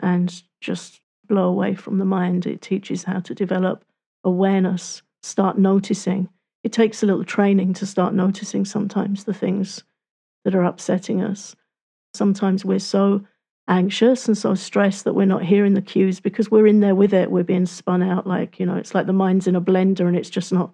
and 0.00 0.42
just 0.60 1.00
blow 1.28 1.48
away 1.48 1.74
from 1.74 1.98
the 1.98 2.04
mind. 2.04 2.46
It 2.46 2.62
teaches 2.62 3.04
how 3.04 3.20
to 3.20 3.34
develop 3.34 3.84
awareness, 4.24 5.02
start 5.22 5.58
noticing. 5.58 6.28
It 6.64 6.72
takes 6.72 7.02
a 7.02 7.06
little 7.06 7.24
training 7.24 7.74
to 7.74 7.86
start 7.86 8.14
noticing 8.14 8.64
sometimes 8.64 9.24
the 9.24 9.34
things 9.34 9.84
that 10.44 10.54
are 10.54 10.64
upsetting 10.64 11.20
us. 11.20 11.54
Sometimes 12.14 12.64
we're 12.64 12.78
so 12.78 13.24
anxious 13.68 14.26
and 14.26 14.36
so 14.36 14.54
stressed 14.54 15.04
that 15.04 15.14
we're 15.14 15.26
not 15.26 15.44
hearing 15.44 15.74
the 15.74 15.82
cues 15.82 16.18
because 16.20 16.50
we're 16.50 16.66
in 16.66 16.80
there 16.80 16.94
with 16.94 17.12
it. 17.12 17.30
We're 17.30 17.44
being 17.44 17.66
spun 17.66 18.02
out 18.02 18.26
like, 18.26 18.58
you 18.58 18.64
know, 18.64 18.76
it's 18.76 18.94
like 18.94 19.06
the 19.06 19.12
mind's 19.12 19.46
in 19.46 19.54
a 19.54 19.60
blender 19.60 20.06
and 20.08 20.16
it's 20.16 20.30
just 20.30 20.52
not 20.52 20.72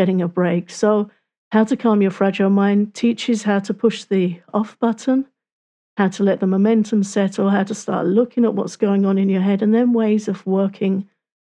getting 0.00 0.22
a 0.22 0.28
break. 0.28 0.70
So, 0.70 1.10
how 1.52 1.64
to 1.64 1.76
calm 1.76 2.00
your 2.00 2.10
fragile 2.10 2.50
mind 2.50 2.94
teaches 2.94 3.42
how 3.42 3.58
to 3.60 3.74
push 3.74 4.04
the 4.04 4.40
off 4.54 4.78
button 4.78 5.26
how 6.00 6.08
to 6.08 6.22
let 6.22 6.40
the 6.40 6.46
momentum 6.46 7.02
settle, 7.02 7.50
how 7.50 7.62
to 7.62 7.74
start 7.74 8.06
looking 8.06 8.46
at 8.46 8.54
what's 8.54 8.76
going 8.76 9.04
on 9.04 9.18
in 9.18 9.28
your 9.28 9.42
head, 9.42 9.60
and 9.60 9.74
then 9.74 9.92
ways 9.92 10.28
of 10.28 10.46
working 10.46 11.06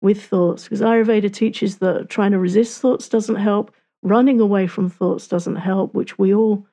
with 0.00 0.24
thoughts. 0.24 0.64
Because 0.64 0.80
Ayurveda 0.80 1.30
teaches 1.30 1.76
that 1.78 2.08
trying 2.08 2.30
to 2.30 2.38
resist 2.38 2.80
thoughts 2.80 3.06
doesn't 3.06 3.36
help, 3.36 3.70
running 4.02 4.40
away 4.40 4.66
from 4.66 4.88
thoughts 4.88 5.28
doesn't 5.28 5.56
help, 5.56 5.92
which 5.92 6.18
we 6.18 6.32
all 6.34 6.66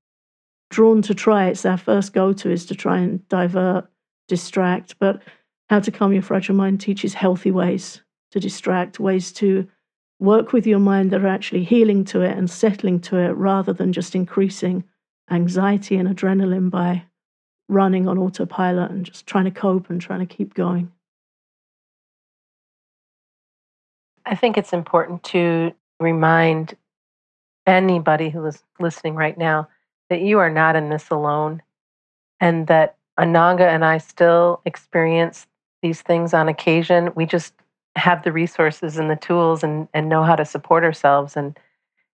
drawn 0.69 1.01
to 1.01 1.13
try. 1.13 1.47
It's 1.47 1.65
our 1.65 1.77
first 1.77 2.13
go 2.13 2.31
to 2.31 2.49
is 2.49 2.65
to 2.67 2.75
try 2.75 2.99
and 2.99 3.27
divert, 3.27 3.85
distract. 4.29 4.97
But 4.97 5.21
how 5.69 5.81
to 5.81 5.91
calm 5.91 6.13
your 6.13 6.21
fragile 6.21 6.55
mind 6.55 6.79
teaches 6.79 7.13
healthy 7.13 7.51
ways 7.51 8.01
to 8.31 8.39
distract, 8.39 8.97
ways 8.97 9.33
to 9.33 9.67
work 10.19 10.51
with 10.53 10.65
your 10.65 10.79
mind 10.79 11.11
that 11.11 11.21
are 11.21 11.27
actually 11.27 11.63
healing 11.63 12.03
to 12.05 12.21
it 12.21 12.35
and 12.35 12.49
settling 12.49 12.99
to 12.99 13.17
it 13.17 13.31
rather 13.33 13.73
than 13.73 13.93
just 13.93 14.15
increasing 14.15 14.83
anxiety 15.29 15.95
and 15.95 16.07
adrenaline 16.07 16.69
by 16.69 17.03
running 17.69 18.07
on 18.07 18.17
autopilot 18.17 18.89
and 18.91 19.05
just 19.05 19.27
trying 19.27 19.45
to 19.45 19.51
cope 19.51 19.89
and 19.89 20.01
trying 20.01 20.25
to 20.25 20.25
keep 20.25 20.53
going. 20.53 20.91
I 24.25 24.35
think 24.35 24.57
it's 24.57 24.73
important 24.73 25.23
to 25.25 25.73
remind 25.99 26.75
anybody 27.65 28.29
who 28.29 28.45
is 28.45 28.63
listening 28.79 29.15
right 29.15 29.37
now 29.37 29.67
that 30.09 30.21
you 30.21 30.39
are 30.39 30.49
not 30.49 30.75
in 30.75 30.89
this 30.89 31.09
alone 31.09 31.61
and 32.39 32.67
that 32.67 32.95
Ananga 33.19 33.67
and 33.67 33.83
I 33.83 33.97
still 33.97 34.61
experience 34.65 35.47
these 35.81 36.01
things 36.01 36.33
on 36.33 36.47
occasion. 36.47 37.11
We 37.15 37.25
just 37.25 37.53
have 37.97 38.23
the 38.23 38.31
resources 38.31 38.97
and 38.97 39.09
the 39.09 39.15
tools 39.15 39.63
and, 39.63 39.87
and 39.93 40.09
know 40.09 40.23
how 40.23 40.35
to 40.35 40.45
support 40.45 40.83
ourselves 40.83 41.35
and 41.35 41.57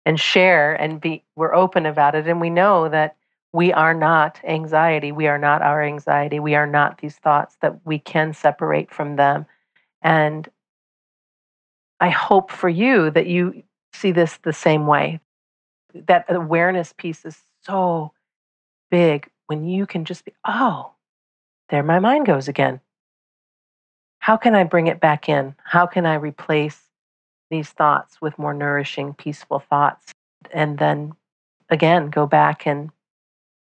and 0.05 0.19
share 0.19 0.73
and 0.73 0.99
be 0.99 1.23
we're 1.35 1.55
open 1.55 1.85
about 1.85 2.15
it 2.15 2.27
and 2.27 2.41
we 2.41 2.49
know 2.49 2.89
that 2.89 3.15
we 3.53 3.71
are 3.71 3.93
not 3.93 4.39
anxiety. 4.43 5.11
We 5.11 5.27
are 5.27 5.37
not 5.37 5.61
our 5.61 5.83
anxiety. 5.83 6.39
We 6.39 6.55
are 6.55 6.65
not 6.65 6.97
these 6.97 7.15
thoughts 7.17 7.55
that 7.61 7.85
we 7.85 7.99
can 7.99 8.33
separate 8.33 8.91
from 8.91 9.15
them. 9.15 9.45
And 10.01 10.49
I 11.99 12.09
hope 12.09 12.51
for 12.51 12.67
you 12.67 13.11
that 13.11 13.27
you 13.27 13.63
see 13.93 14.11
this 14.11 14.37
the 14.37 14.53
same 14.53 14.87
way. 14.87 15.19
that 15.93 16.25
awareness 16.27 16.91
piece 16.97 17.23
is 17.23 17.37
so 17.61 18.11
big 18.89 19.29
when 19.45 19.63
you 19.65 19.85
can 19.85 20.05
just 20.05 20.25
be, 20.25 20.33
oh, 20.45 20.91
there 21.69 21.83
my 21.83 21.99
mind 21.99 22.25
goes 22.25 22.47
again. 22.47 22.81
How 24.24 24.38
can 24.38 24.56
I 24.56 24.63
bring 24.63 24.88
it 24.88 25.01
back 25.01 25.27
in? 25.27 25.53
How 25.65 25.86
can 25.86 26.06
I 26.06 26.13
replace 26.13 26.80
these 27.51 27.72
thoughts 27.72 28.22
with 28.22 28.39
more 28.39 28.53
nourishing, 28.53 29.13
peaceful 29.15 29.60
thoughts? 29.60 30.13
And 30.53 30.77
then 30.77 31.12
again, 31.70 32.10
go 32.10 32.25
back 32.25 32.65
and 32.65 32.89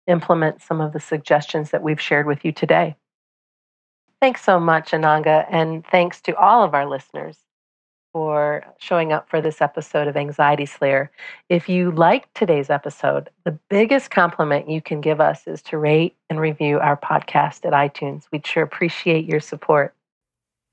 implement 0.06 0.60
some 0.60 0.82
of 0.82 0.92
the 0.92 1.00
suggestions 1.00 1.70
that 1.70 1.82
we've 1.82 1.98
shared 1.98 2.26
with 2.26 2.44
you 2.44 2.52
today. 2.52 2.94
Thanks 4.20 4.44
so 4.44 4.60
much, 4.60 4.90
Ananga, 4.90 5.46
and 5.48 5.82
thanks 5.86 6.20
to 6.20 6.36
all 6.36 6.62
of 6.62 6.74
our 6.74 6.84
listeners 6.84 7.38
for 8.12 8.62
showing 8.78 9.14
up 9.14 9.30
for 9.30 9.40
this 9.40 9.62
episode 9.62 10.08
of 10.08 10.16
Anxiety 10.18 10.66
Slayer. 10.66 11.10
If 11.48 11.70
you 11.70 11.90
liked 11.90 12.34
today's 12.34 12.68
episode, 12.68 13.30
the 13.44 13.58
biggest 13.70 14.10
compliment 14.10 14.68
you 14.68 14.82
can 14.82 15.00
give 15.00 15.22
us 15.22 15.46
is 15.46 15.62
to 15.62 15.78
rate 15.78 16.16
and 16.28 16.38
review 16.38 16.78
our 16.80 16.98
podcast 16.98 17.64
at 17.64 17.72
iTunes. 17.72 18.24
We'd 18.30 18.46
sure 18.46 18.62
appreciate 18.62 19.24
your 19.24 19.40
support. 19.40 19.94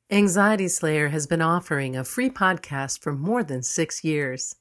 Anxiety 0.09 0.69
Slayer 0.69 1.09
has 1.09 1.27
been 1.27 1.41
offering 1.41 1.97
a 1.97 2.05
free 2.05 2.29
podcast 2.29 2.99
for 2.99 3.11
more 3.11 3.43
than 3.43 3.61
six 3.61 4.05
years. 4.05 4.55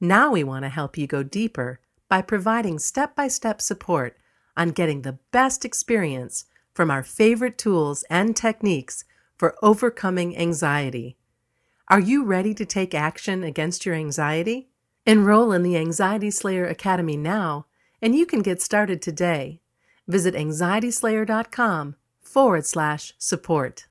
Now 0.00 0.30
we 0.32 0.42
want 0.42 0.64
to 0.64 0.70
help 0.70 0.96
you 0.96 1.06
go 1.06 1.22
deeper 1.22 1.80
by 2.08 2.22
providing 2.22 2.78
step 2.78 3.14
by 3.14 3.28
step 3.28 3.60
support 3.60 4.16
on 4.56 4.70
getting 4.70 5.02
the 5.02 5.18
best 5.30 5.66
experience 5.66 6.46
from 6.72 6.90
our 6.90 7.02
favorite 7.02 7.58
tools 7.58 8.02
and 8.08 8.34
techniques 8.34 9.04
for 9.36 9.58
overcoming 9.62 10.34
anxiety. 10.38 11.18
Are 11.88 12.00
you 12.00 12.24
ready 12.24 12.54
to 12.54 12.64
take 12.64 12.94
action 12.94 13.44
against 13.44 13.84
your 13.84 13.94
anxiety? 13.94 14.70
Enroll 15.04 15.52
in 15.52 15.64
the 15.64 15.76
Anxiety 15.76 16.30
Slayer 16.30 16.66
Academy 16.66 17.18
now, 17.18 17.66
and 18.00 18.14
you 18.14 18.24
can 18.24 18.40
get 18.40 18.62
started 18.62 19.02
today. 19.02 19.60
Visit 20.06 20.34
anxietyslayer.com 20.34 21.96
forward 22.22 22.64
slash 22.64 23.12
support. 23.18 23.87